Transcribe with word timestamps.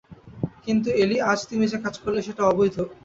কিন্তু 0.65 0.89
এলী, 1.03 1.17
আজ 1.31 1.39
তুমি 1.49 1.65
যে 1.67 1.77
কাজ 1.83 1.95
করলে 2.03 2.19
সেটা 2.27 2.41
অবৈধ। 2.51 2.75